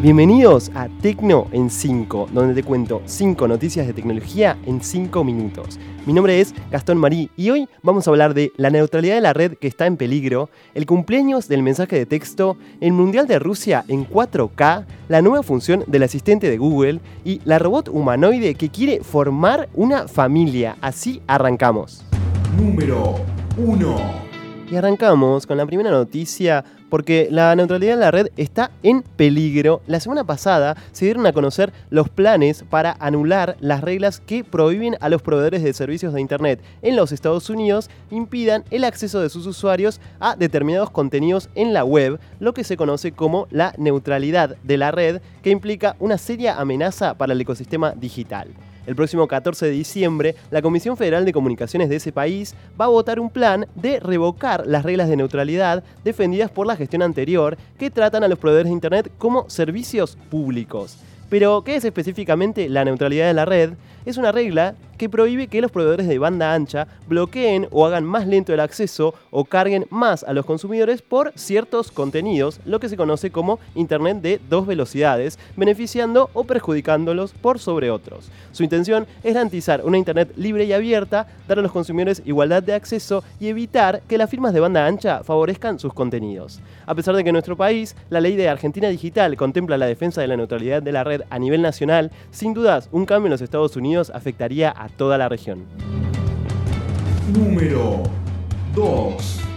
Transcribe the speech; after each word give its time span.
Bienvenidos 0.00 0.70
a 0.76 0.86
Tecno 1.02 1.48
en 1.50 1.70
5, 1.70 2.28
donde 2.32 2.54
te 2.54 2.62
cuento 2.62 3.02
5 3.04 3.48
noticias 3.48 3.84
de 3.84 3.92
tecnología 3.92 4.56
en 4.64 4.80
5 4.80 5.24
minutos. 5.24 5.76
Mi 6.06 6.12
nombre 6.12 6.40
es 6.40 6.54
Gastón 6.70 6.98
Marí 6.98 7.30
y 7.36 7.50
hoy 7.50 7.68
vamos 7.82 8.06
a 8.06 8.10
hablar 8.10 8.32
de 8.32 8.52
la 8.56 8.70
neutralidad 8.70 9.16
de 9.16 9.20
la 9.20 9.32
red 9.32 9.54
que 9.54 9.66
está 9.66 9.86
en 9.86 9.96
peligro, 9.96 10.50
el 10.74 10.86
cumpleaños 10.86 11.48
del 11.48 11.64
mensaje 11.64 11.96
de 11.96 12.06
texto, 12.06 12.56
el 12.80 12.92
Mundial 12.92 13.26
de 13.26 13.40
Rusia 13.40 13.84
en 13.88 14.08
4K, 14.08 14.86
la 15.08 15.20
nueva 15.20 15.42
función 15.42 15.82
del 15.88 16.04
asistente 16.04 16.48
de 16.48 16.58
Google 16.58 17.00
y 17.24 17.40
la 17.44 17.58
robot 17.58 17.88
humanoide 17.88 18.54
que 18.54 18.68
quiere 18.68 19.02
formar 19.02 19.68
una 19.74 20.06
familia. 20.06 20.76
Así 20.80 21.22
arrancamos. 21.26 22.04
Número 22.56 23.16
1. 23.56 23.96
Y 24.70 24.76
arrancamos 24.76 25.44
con 25.44 25.56
la 25.56 25.66
primera 25.66 25.90
noticia 25.90 26.62
porque 26.90 27.28
la 27.30 27.54
neutralidad 27.54 27.94
de 27.94 28.00
la 28.00 28.10
red 28.10 28.28
está 28.36 28.70
en 28.82 29.02
peligro. 29.02 29.82
La 29.86 30.00
semana 30.00 30.24
pasada 30.24 30.76
se 30.92 31.04
dieron 31.04 31.26
a 31.26 31.32
conocer 31.32 31.72
los 31.90 32.08
planes 32.08 32.64
para 32.68 32.96
anular 33.00 33.56
las 33.60 33.80
reglas 33.80 34.20
que 34.20 34.44
prohíben 34.44 34.96
a 35.00 35.08
los 35.08 35.22
proveedores 35.22 35.62
de 35.62 35.72
servicios 35.72 36.12
de 36.12 36.20
Internet 36.20 36.60
en 36.82 36.96
los 36.96 37.12
Estados 37.12 37.50
Unidos 37.50 37.90
impidan 38.10 38.64
el 38.70 38.84
acceso 38.84 39.20
de 39.20 39.28
sus 39.28 39.46
usuarios 39.46 40.00
a 40.20 40.36
determinados 40.36 40.90
contenidos 40.90 41.48
en 41.54 41.72
la 41.72 41.84
web, 41.84 42.18
lo 42.40 42.54
que 42.54 42.64
se 42.64 42.76
conoce 42.76 43.12
como 43.12 43.46
la 43.50 43.74
neutralidad 43.78 44.56
de 44.62 44.76
la 44.76 44.90
red, 44.90 45.20
que 45.42 45.50
implica 45.50 45.96
una 45.98 46.18
seria 46.18 46.58
amenaza 46.58 47.14
para 47.14 47.32
el 47.32 47.40
ecosistema 47.40 47.92
digital. 47.92 48.48
El 48.88 48.96
próximo 48.96 49.28
14 49.28 49.66
de 49.66 49.72
diciembre, 49.72 50.34
la 50.50 50.62
Comisión 50.62 50.96
Federal 50.96 51.26
de 51.26 51.34
Comunicaciones 51.34 51.90
de 51.90 51.96
ese 51.96 52.10
país 52.10 52.54
va 52.80 52.86
a 52.86 52.88
votar 52.88 53.20
un 53.20 53.28
plan 53.28 53.66
de 53.74 54.00
revocar 54.00 54.66
las 54.66 54.82
reglas 54.82 55.10
de 55.10 55.16
neutralidad 55.16 55.84
defendidas 56.04 56.50
por 56.50 56.66
la 56.66 56.74
gestión 56.74 57.02
anterior 57.02 57.58
que 57.78 57.90
tratan 57.90 58.24
a 58.24 58.28
los 58.28 58.38
proveedores 58.38 58.70
de 58.70 58.72
Internet 58.72 59.12
como 59.18 59.50
servicios 59.50 60.16
públicos. 60.30 60.96
Pero, 61.28 61.64
¿qué 61.64 61.76
es 61.76 61.84
específicamente 61.84 62.70
la 62.70 62.82
neutralidad 62.82 63.26
de 63.26 63.34
la 63.34 63.44
red? 63.44 63.72
Es 64.06 64.16
una 64.16 64.32
regla 64.32 64.74
que 64.98 65.08
prohíbe 65.08 65.46
que 65.46 65.62
los 65.62 65.70
proveedores 65.70 66.08
de 66.08 66.18
banda 66.18 66.52
ancha 66.52 66.86
bloqueen 67.06 67.68
o 67.70 67.86
hagan 67.86 68.04
más 68.04 68.26
lento 68.26 68.52
el 68.52 68.60
acceso 68.60 69.14
o 69.30 69.44
carguen 69.44 69.86
más 69.90 70.24
a 70.24 70.32
los 70.32 70.44
consumidores 70.44 71.00
por 71.00 71.32
ciertos 71.36 71.90
contenidos, 71.90 72.60
lo 72.66 72.80
que 72.80 72.88
se 72.88 72.96
conoce 72.96 73.30
como 73.30 73.58
Internet 73.74 74.20
de 74.20 74.40
dos 74.50 74.66
velocidades, 74.66 75.38
beneficiando 75.56 76.30
o 76.34 76.44
perjudicándolos 76.44 77.32
por 77.32 77.58
sobre 77.58 77.90
otros. 77.90 78.30
Su 78.52 78.64
intención 78.64 79.06
es 79.22 79.34
garantizar 79.34 79.82
una 79.84 79.98
Internet 79.98 80.32
libre 80.36 80.64
y 80.64 80.72
abierta, 80.72 81.26
dar 81.46 81.58
a 81.58 81.62
los 81.62 81.72
consumidores 81.72 82.22
igualdad 82.24 82.62
de 82.62 82.74
acceso 82.74 83.22
y 83.40 83.48
evitar 83.48 84.02
que 84.08 84.18
las 84.18 84.28
firmas 84.28 84.52
de 84.52 84.60
banda 84.60 84.86
ancha 84.86 85.22
favorezcan 85.22 85.78
sus 85.78 85.94
contenidos. 85.94 86.60
A 86.86 86.94
pesar 86.94 87.14
de 87.14 87.22
que 87.22 87.30
en 87.30 87.34
nuestro 87.34 87.56
país 87.56 87.94
la 88.10 88.20
ley 88.20 88.36
de 88.36 88.48
Argentina 88.48 88.88
Digital 88.88 89.36
contempla 89.36 89.78
la 89.78 89.86
defensa 89.86 90.20
de 90.20 90.26
la 90.26 90.36
neutralidad 90.36 90.82
de 90.82 90.92
la 90.92 91.04
red 91.04 91.22
a 91.30 91.38
nivel 91.38 91.62
nacional, 91.62 92.10
sin 92.30 92.54
dudas 92.54 92.88
un 92.92 93.06
cambio 93.06 93.26
en 93.26 93.32
los 93.32 93.42
Estados 93.42 93.76
Unidos 93.76 94.10
afectaría 94.14 94.70
a 94.70 94.87
toda 94.96 95.18
la 95.18 95.28
región. 95.28 95.64
Número 97.32 98.02
2. 98.74 99.47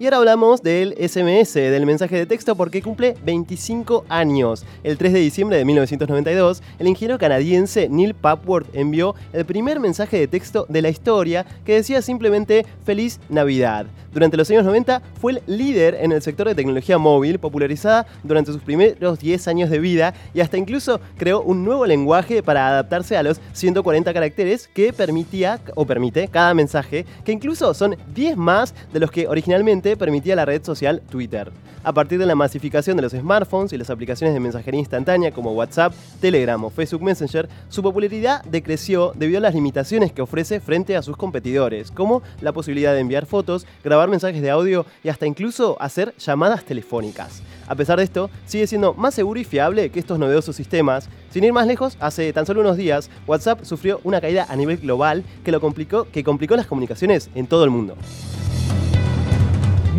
Y 0.00 0.06
ahora 0.06 0.16
hablamos 0.16 0.62
del 0.62 0.94
SMS, 0.94 1.52
del 1.52 1.84
mensaje 1.84 2.16
de 2.16 2.24
texto, 2.24 2.56
porque 2.56 2.80
cumple 2.80 3.16
25 3.22 4.06
años. 4.08 4.64
El 4.82 4.96
3 4.96 5.12
de 5.12 5.18
diciembre 5.18 5.58
de 5.58 5.66
1992, 5.66 6.62
el 6.78 6.88
ingeniero 6.88 7.18
canadiense 7.18 7.86
Neil 7.90 8.14
Papworth 8.14 8.74
envió 8.74 9.14
el 9.34 9.44
primer 9.44 9.78
mensaje 9.78 10.18
de 10.18 10.26
texto 10.26 10.64
de 10.70 10.80
la 10.80 10.88
historia 10.88 11.44
que 11.66 11.74
decía 11.74 12.00
simplemente 12.00 12.64
Feliz 12.82 13.20
Navidad. 13.28 13.88
Durante 14.12 14.36
los 14.36 14.50
años 14.50 14.64
90 14.64 15.02
fue 15.20 15.32
el 15.32 15.42
líder 15.46 15.94
en 16.00 16.10
el 16.10 16.20
sector 16.20 16.48
de 16.48 16.56
tecnología 16.56 16.98
móvil, 16.98 17.38
popularizada 17.38 18.06
durante 18.24 18.52
sus 18.52 18.60
primeros 18.60 19.20
10 19.20 19.46
años 19.46 19.70
de 19.70 19.78
vida 19.78 20.14
y 20.34 20.40
hasta 20.40 20.56
incluso 20.56 21.00
creó 21.16 21.42
un 21.42 21.64
nuevo 21.64 21.86
lenguaje 21.86 22.42
para 22.42 22.66
adaptarse 22.68 23.16
a 23.16 23.22
los 23.22 23.40
140 23.52 24.12
caracteres 24.12 24.68
que 24.74 24.92
permitía 24.92 25.60
o 25.76 25.84
permite 25.84 26.26
cada 26.26 26.54
mensaje, 26.54 27.06
que 27.24 27.30
incluso 27.30 27.72
son 27.72 27.96
10 28.12 28.36
más 28.36 28.74
de 28.92 28.98
los 28.98 29.12
que 29.12 29.28
originalmente 29.28 29.89
permitía 29.96 30.36
la 30.36 30.44
red 30.44 30.64
social 30.64 31.02
Twitter. 31.10 31.50
A 31.82 31.94
partir 31.94 32.18
de 32.18 32.26
la 32.26 32.34
masificación 32.34 32.96
de 32.96 33.02
los 33.02 33.12
smartphones 33.12 33.72
y 33.72 33.78
las 33.78 33.88
aplicaciones 33.88 34.34
de 34.34 34.40
mensajería 34.40 34.80
instantánea 34.80 35.32
como 35.32 35.52
WhatsApp, 35.52 35.94
Telegram 36.20 36.62
o 36.62 36.68
Facebook 36.68 37.02
Messenger, 37.02 37.48
su 37.70 37.82
popularidad 37.82 38.44
decreció 38.44 39.12
debido 39.14 39.38
a 39.38 39.40
las 39.40 39.54
limitaciones 39.54 40.12
que 40.12 40.20
ofrece 40.20 40.60
frente 40.60 40.94
a 40.94 41.02
sus 41.02 41.16
competidores, 41.16 41.90
como 41.90 42.22
la 42.42 42.52
posibilidad 42.52 42.92
de 42.92 43.00
enviar 43.00 43.24
fotos, 43.24 43.66
grabar 43.82 44.10
mensajes 44.10 44.42
de 44.42 44.50
audio 44.50 44.84
y 45.02 45.08
hasta 45.08 45.26
incluso 45.26 45.80
hacer 45.80 46.14
llamadas 46.18 46.64
telefónicas. 46.64 47.42
A 47.66 47.74
pesar 47.74 47.98
de 47.98 48.04
esto, 48.04 48.28
sigue 48.44 48.66
siendo 48.66 48.92
más 48.92 49.14
seguro 49.14 49.40
y 49.40 49.44
fiable 49.44 49.90
que 49.90 50.00
estos 50.00 50.18
novedosos 50.18 50.56
sistemas. 50.56 51.08
Sin 51.30 51.44
ir 51.44 51.52
más 51.52 51.66
lejos, 51.66 51.96
hace 52.00 52.32
tan 52.32 52.44
solo 52.44 52.60
unos 52.60 52.76
días, 52.76 53.08
WhatsApp 53.26 53.64
sufrió 53.64 54.00
una 54.04 54.20
caída 54.20 54.46
a 54.50 54.56
nivel 54.56 54.78
global 54.78 55.24
que, 55.44 55.52
lo 55.52 55.60
complicó, 55.60 56.04
que 56.10 56.24
complicó 56.24 56.56
las 56.56 56.66
comunicaciones 56.66 57.30
en 57.34 57.46
todo 57.46 57.64
el 57.64 57.70
mundo 57.70 57.96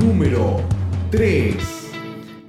número 0.02 0.62
3. 1.12 1.56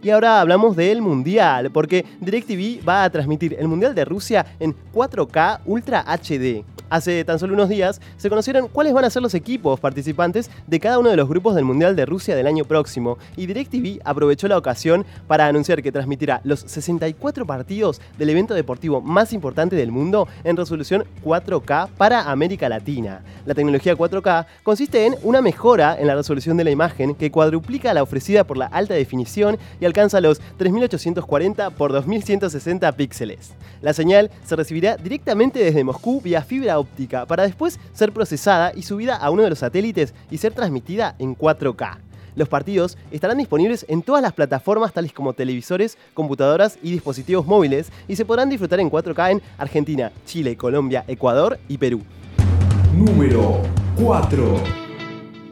Y 0.03 0.11
ahora 0.11 0.41
hablamos 0.41 0.75
del 0.75 1.03
Mundial, 1.03 1.71
porque 1.71 2.05
DirecTV 2.21 2.87
va 2.89 3.05
a 3.05 3.11
transmitir 3.11 3.55
el 3.59 3.69
Mundial 3.69 3.95
de 3.95 4.05
Rusia 4.07 4.47
en 4.59 4.75
4K 4.93 5.61
Ultra 5.67 6.03
HD. 6.07 6.65
Hace 6.93 7.25
tan 7.25 7.39
solo 7.39 7.55
unos 7.55 7.71
días 7.71 8.03
se 8.19 8.29
conocieron 8.29 8.69
cuáles 8.69 8.93
van 8.93 9.07
a 9.07 9.09
ser 9.09 9.23
los 9.23 9.33
equipos 9.33 9.81
participantes 9.81 10.51
de 10.67 10.79
cada 10.79 10.99
uno 10.99 11.09
de 11.09 11.17
los 11.17 11.27
grupos 11.27 11.55
del 11.55 11.65
Mundial 11.65 11.97
de 11.97 12.05
Rusia 12.05 12.37
del 12.37 12.47
año 12.47 12.67
próximo 12.67 13.17
y 13.35 13.47
DirecTV 13.47 14.03
aprovechó 14.05 14.47
la 14.47 14.59
ocasión 14.59 15.07
para 15.27 15.47
anunciar 15.47 15.83
que 15.83 15.91
transmitirá 15.91 16.43
los 16.45 16.61
64 16.61 17.47
partidos 17.47 18.03
del 18.19 18.29
evento 18.29 18.53
deportivo 18.53 19.01
más 19.01 19.33
importante 19.33 19.75
del 19.75 19.91
mundo 19.91 20.29
en 20.45 20.55
resolución 20.55 21.07
4K 21.25 21.89
para 21.97 22.31
América 22.31 22.69
Latina. 22.69 23.23
La 23.47 23.55
tecnología 23.55 23.97
4K 23.97 24.45
consiste 24.63 25.07
en 25.07 25.15
una 25.23 25.41
mejora 25.41 25.97
en 25.99 26.07
la 26.07 26.15
resolución 26.15 26.59
de 26.59 26.65
la 26.65 26.73
imagen 26.73 27.15
que 27.15 27.31
cuadruplica 27.31 27.95
la 27.95 28.03
ofrecida 28.03 28.45
por 28.45 28.59
la 28.59 28.67
alta 28.67 28.93
definición 28.93 29.57
y 29.81 29.87
alcanza 29.87 30.21
los 30.21 30.41
3840 30.59 31.71
por 31.71 31.91
2160 31.91 32.93
píxeles. 32.93 33.53
La 33.81 33.95
señal 33.95 34.31
se 34.45 34.57
recibirá 34.57 34.99
directamente 34.99 35.59
desde 35.59 35.85
Moscú 35.85 36.21
vía 36.21 36.43
fibra 36.43 36.82
para 37.27 37.45
después 37.45 37.79
ser 37.93 38.13
procesada 38.13 38.73
y 38.75 38.83
subida 38.83 39.17
a 39.17 39.31
uno 39.31 39.43
de 39.43 39.51
los 39.51 39.59
satélites 39.59 40.15
y 40.31 40.39
ser 40.39 40.53
transmitida 40.53 41.15
en 41.19 41.37
4K. 41.37 41.99
Los 42.35 42.49
partidos 42.49 42.97
estarán 43.11 43.39
disponibles 43.39 43.85
en 43.89 44.03
todas 44.03 44.23
las 44.23 44.33
plataformas 44.33 44.93
tales 44.93 45.13
como 45.13 45.35
televisores, 45.35 45.99
computadoras 46.15 46.79
y 46.83 46.91
dispositivos 46.91 47.47
móviles 47.47 47.93
y 48.09 48.17
se 48.17 48.25
podrán 48.25 48.49
disfrutar 48.49 48.81
en 48.81 48.91
4K 48.91 49.33
en 49.33 49.43
Argentina, 49.59 50.13
Chile, 50.25 50.57
Colombia, 50.57 51.05
Ecuador 51.09 51.59
y 51.69 51.77
Perú. 51.77 52.01
Número 52.95 53.63
4. 53.97 54.82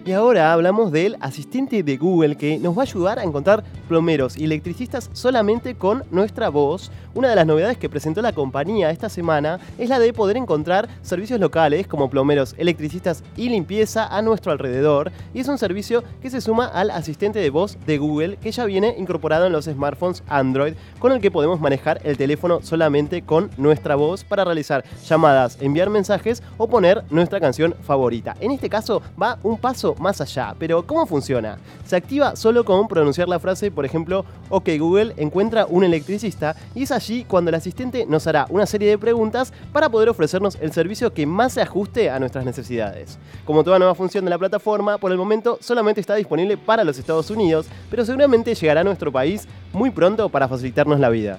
Y 0.03 0.12
ahora 0.12 0.55
hablamos 0.55 0.93
del 0.93 1.19
asistente 1.21 1.83
de 1.83 1.97
Google 1.99 2.37
que 2.37 2.59
nos 2.59 2.75
va 2.77 2.83
a 2.83 2.84
ayudar 2.84 3.19
a 3.19 3.22
encontrar 3.22 3.62
plomeros 3.87 4.38
y 4.38 4.44
electricistas 4.44 5.11
solamente 5.12 5.75
con 5.75 6.05
nuestra 6.11 6.49
voz. 6.49 6.91
Una 7.12 7.28
de 7.28 7.37
las 7.37 7.47
novedades 7.47 7.77
que 7.77 7.91
presentó 7.91 8.22
la 8.22 8.33
compañía 8.33 8.91
esta 8.91 9.10
semana 9.10 9.60
es 9.77 9.91
la 9.91 9.99
de 9.99 10.15
poder 10.15 10.39
encontrar 10.39 10.89
servicios 11.03 11.39
locales 11.39 11.87
como 11.87 12.09
plomeros, 12.09 12.55
electricistas 12.56 13.22
y 13.37 13.50
limpieza 13.50 14.06
a 14.06 14.22
nuestro 14.22 14.53
alrededor. 14.53 15.12
Y 15.34 15.41
es 15.41 15.49
un 15.49 15.59
servicio 15.59 16.03
que 16.22 16.31
se 16.31 16.41
suma 16.41 16.65
al 16.65 16.91
asistente 16.91 17.39
de 17.39 17.50
voz 17.50 17.77
de 17.84 17.99
Google 17.99 18.39
que 18.39 18.53
ya 18.53 18.65
viene 18.65 18.94
incorporado 18.97 19.47
en 19.47 19.53
los 19.53 19.66
smartphones 19.66 20.22
Android 20.28 20.75
con 20.99 21.12
el 21.12 21.21
que 21.21 21.31
podemos 21.31 21.60
manejar 21.60 22.00
el 22.05 22.16
teléfono 22.16 22.60
solamente 22.63 23.21
con 23.21 23.51
nuestra 23.59 23.97
voz 23.97 24.24
para 24.24 24.45
realizar 24.45 24.83
llamadas, 25.07 25.59
enviar 25.60 25.91
mensajes 25.91 26.42
o 26.57 26.69
poner 26.69 27.04
nuestra 27.10 27.39
canción 27.39 27.74
favorita. 27.83 28.34
En 28.41 28.51
este 28.51 28.71
caso 28.71 29.03
va 29.21 29.39
un 29.42 29.59
paso 29.59 29.90
más 29.98 30.21
allá. 30.21 30.54
Pero 30.59 30.87
¿cómo 30.87 31.07
funciona? 31.07 31.59
Se 31.84 31.97
activa 31.97 32.37
solo 32.37 32.65
con 32.65 32.89
pronunciar 32.89 33.28
la 33.28 33.39
frase, 33.39 33.71
por 33.71 33.84
ejemplo, 33.84 34.25
OK 34.48 34.69
Google 34.78 35.15
encuentra 35.16 35.66
un 35.66 35.84
electricista 35.84 36.57
y 36.75 36.84
es 36.84 36.92
allí 36.92 37.25
cuando 37.25 37.48
el 37.48 37.54
asistente 37.54 38.07
nos 38.07 38.27
hará 38.27 38.47
una 38.51 38.66
serie 38.66 38.89
de 38.89 38.98
preguntas 38.98 39.53
para 39.72 39.89
poder 39.89 40.09
ofrecernos 40.09 40.57
el 40.60 40.72
servicio 40.72 41.13
que 41.13 41.27
más 41.27 41.54
se 41.54 41.63
ajuste 41.63 42.10
a 42.10 42.19
nuestras 42.19 42.45
necesidades. 42.45 43.19
Como 43.45 43.65
toda 43.65 43.78
nueva 43.78 43.95
función 43.95 44.25
de 44.25 44.31
la 44.31 44.39
plataforma, 44.39 44.98
por 44.98 45.13
el 45.13 45.19
momento 45.19 45.59
solamente 45.60 46.01
está 46.01 46.15
disponible 46.15 46.57
para 46.57 46.84
los 46.84 46.98
Estados 46.98 47.31
Unidos, 47.31 47.66
pero 47.91 48.04
seguramente 48.04 48.54
llegará 48.54 48.81
a 48.81 48.84
nuestro 48.84 49.13
país 49.13 49.47
muy 49.72 49.91
pronto 49.91 50.28
para 50.28 50.48
facilitarnos 50.48 51.01
la 51.01 51.09
vida. 51.09 51.39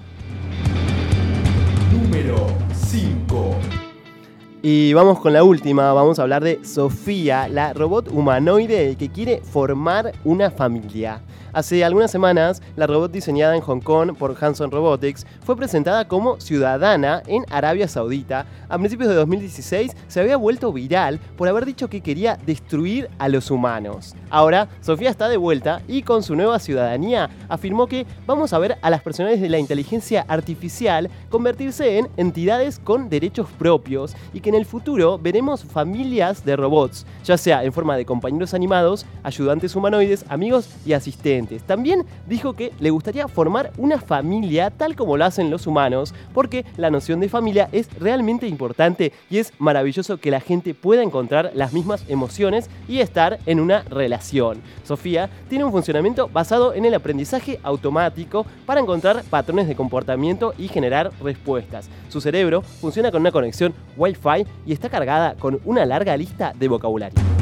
Y 4.64 4.92
vamos 4.92 5.18
con 5.18 5.32
la 5.32 5.42
última, 5.42 5.92
vamos 5.92 6.20
a 6.20 6.22
hablar 6.22 6.44
de 6.44 6.64
Sofía, 6.64 7.48
la 7.48 7.72
robot 7.72 8.06
humanoide 8.12 8.94
que 8.94 9.08
quiere 9.08 9.42
formar 9.42 10.12
una 10.22 10.52
familia. 10.52 11.20
Hace 11.54 11.84
algunas 11.84 12.10
semanas, 12.10 12.62
la 12.76 12.86
robot 12.86 13.12
diseñada 13.12 13.54
en 13.54 13.60
Hong 13.60 13.80
Kong 13.80 14.16
por 14.16 14.34
Hanson 14.40 14.70
Robotics 14.70 15.26
fue 15.44 15.54
presentada 15.54 16.08
como 16.08 16.40
ciudadana 16.40 17.22
en 17.26 17.44
Arabia 17.50 17.88
Saudita. 17.88 18.46
A 18.70 18.78
principios 18.78 19.10
de 19.10 19.16
2016 19.16 19.92
se 20.08 20.20
había 20.20 20.38
vuelto 20.38 20.72
viral 20.72 21.20
por 21.36 21.48
haber 21.48 21.66
dicho 21.66 21.90
que 21.90 22.00
quería 22.00 22.38
destruir 22.46 23.10
a 23.18 23.28
los 23.28 23.50
humanos. 23.50 24.14
Ahora, 24.30 24.70
Sofía 24.80 25.10
está 25.10 25.28
de 25.28 25.36
vuelta 25.36 25.82
y 25.88 26.04
con 26.04 26.22
su 26.22 26.34
nueva 26.36 26.58
ciudadanía 26.58 27.28
afirmó 27.50 27.86
que 27.86 28.06
vamos 28.26 28.54
a 28.54 28.58
ver 28.58 28.78
a 28.80 28.88
las 28.88 29.02
personalidades 29.02 29.42
de 29.42 29.50
la 29.50 29.58
inteligencia 29.58 30.24
artificial 30.28 31.10
convertirse 31.28 31.98
en 31.98 32.08
entidades 32.16 32.78
con 32.78 33.10
derechos 33.10 33.48
propios 33.58 34.16
y 34.32 34.40
que 34.40 34.48
en 34.48 34.54
el 34.54 34.64
futuro 34.64 35.18
veremos 35.18 35.64
familias 35.64 36.46
de 36.46 36.56
robots, 36.56 37.04
ya 37.24 37.36
sea 37.36 37.62
en 37.62 37.74
forma 37.74 37.98
de 37.98 38.06
compañeros 38.06 38.54
animados, 38.54 39.04
ayudantes 39.22 39.76
humanoides, 39.76 40.24
amigos 40.30 40.70
y 40.86 40.94
asistentes. 40.94 41.41
También 41.66 42.04
dijo 42.26 42.54
que 42.54 42.72
le 42.80 42.90
gustaría 42.90 43.28
formar 43.28 43.72
una 43.76 44.00
familia 44.00 44.70
tal 44.70 44.96
como 44.96 45.16
lo 45.16 45.24
hacen 45.24 45.50
los 45.50 45.66
humanos, 45.66 46.14
porque 46.32 46.64
la 46.76 46.90
noción 46.90 47.20
de 47.20 47.28
familia 47.28 47.68
es 47.72 47.92
realmente 47.98 48.46
importante 48.46 49.12
y 49.30 49.38
es 49.38 49.52
maravilloso 49.58 50.18
que 50.18 50.30
la 50.30 50.40
gente 50.40 50.74
pueda 50.74 51.02
encontrar 51.02 51.52
las 51.54 51.72
mismas 51.72 52.04
emociones 52.08 52.70
y 52.88 53.00
estar 53.00 53.38
en 53.46 53.60
una 53.60 53.82
relación. 53.82 54.60
Sofía 54.84 55.30
tiene 55.48 55.64
un 55.64 55.72
funcionamiento 55.72 56.28
basado 56.28 56.74
en 56.74 56.84
el 56.84 56.94
aprendizaje 56.94 57.58
automático 57.62 58.46
para 58.66 58.80
encontrar 58.80 59.24
patrones 59.24 59.68
de 59.68 59.76
comportamiento 59.76 60.54
y 60.58 60.68
generar 60.68 61.10
respuestas. 61.22 61.88
Su 62.08 62.20
cerebro 62.20 62.62
funciona 62.62 63.10
con 63.10 63.20
una 63.20 63.32
conexión 63.32 63.74
Wi-Fi 63.96 64.46
y 64.66 64.72
está 64.72 64.88
cargada 64.88 65.34
con 65.34 65.60
una 65.64 65.84
larga 65.84 66.16
lista 66.16 66.52
de 66.58 66.68
vocabulario. 66.68 67.41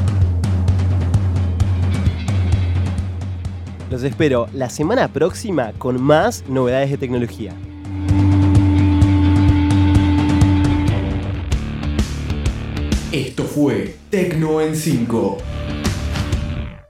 Los 3.91 4.03
espero 4.03 4.47
la 4.53 4.69
semana 4.69 5.09
próxima 5.09 5.73
con 5.77 6.01
más 6.01 6.45
novedades 6.47 6.91
de 6.91 6.97
tecnología. 6.97 7.53
Esto 13.11 13.43
fue 13.43 13.97
en 14.61 14.77
5. 14.77 15.37